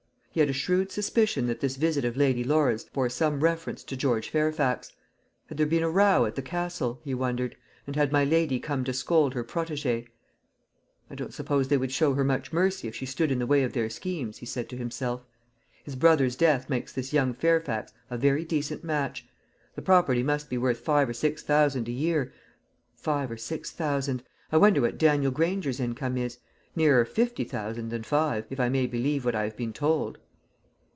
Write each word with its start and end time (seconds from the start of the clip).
He 0.33 0.39
had 0.39 0.47
a 0.49 0.53
shrewd 0.53 0.93
suspicion 0.93 1.47
that 1.47 1.59
this 1.59 1.75
visit 1.75 2.05
of 2.05 2.15
Lady 2.15 2.45
Laura's 2.45 2.85
bore 2.85 3.09
some 3.09 3.41
reference 3.41 3.83
to 3.83 3.97
George 3.97 4.29
Fairfax. 4.29 4.93
Had 5.47 5.57
there 5.57 5.65
been 5.67 5.83
a 5.83 5.89
row 5.89 6.23
at 6.23 6.35
the 6.35 6.41
Castle? 6.41 7.01
he 7.03 7.13
wondered, 7.13 7.57
and 7.85 7.97
had 7.97 8.13
my 8.13 8.23
lady 8.23 8.57
come 8.57 8.85
to 8.85 8.93
scold 8.93 9.33
her 9.33 9.43
protégée? 9.43 10.07
"I 11.09 11.15
don't 11.15 11.33
suppose 11.33 11.67
they 11.67 11.75
would 11.75 11.91
show 11.91 12.13
her 12.13 12.23
much 12.23 12.53
mercy 12.53 12.87
if 12.87 12.95
she 12.95 13.05
stood 13.05 13.29
in 13.29 13.39
the 13.39 13.45
way 13.45 13.63
of 13.63 13.73
their 13.73 13.89
schemes," 13.89 14.37
he 14.37 14.45
said 14.45 14.69
to 14.69 14.77
himself. 14.77 15.25
"His 15.83 15.97
brother's 15.97 16.37
death 16.37 16.69
makes 16.69 16.93
this 16.93 17.11
young 17.11 17.33
Fairfax 17.33 17.91
a 18.09 18.17
very 18.17 18.45
decent 18.45 18.85
match. 18.85 19.27
The 19.75 19.81
property 19.81 20.23
must 20.23 20.49
be 20.49 20.57
worth 20.57 20.79
five 20.79 21.09
or 21.09 21.13
six 21.13 21.43
thousand 21.43 21.89
a 21.89 21.91
year 21.91 22.31
five 22.95 23.29
or 23.29 23.35
six 23.35 23.69
thousand. 23.71 24.23
I 24.49 24.55
wonder 24.55 24.79
what 24.79 24.97
Daniel 24.97 25.31
Granger's 25.33 25.81
income 25.81 26.15
is? 26.17 26.37
Nearer 26.73 27.03
fifty 27.03 27.43
thousand 27.43 27.89
than 27.89 28.03
five, 28.03 28.45
if 28.49 28.57
I 28.57 28.69
may 28.69 28.87
believe 28.87 29.25
what 29.25 29.35
I 29.35 29.43
have 29.43 29.57
been 29.57 29.73
told." 29.73 30.19